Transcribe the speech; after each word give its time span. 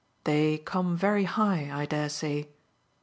"They 0.23 0.57
come 0.57 0.97
very 0.97 1.25
high, 1.25 1.69
I 1.71 1.85
dare 1.85 2.09
say." 2.09 2.49